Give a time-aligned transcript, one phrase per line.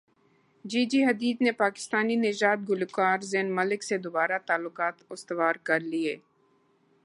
[0.65, 6.15] جی جی Hadid نے پاکستانی نژاد گلوکار زین ملک سے دوبارہ تعلقات استوار کرلیے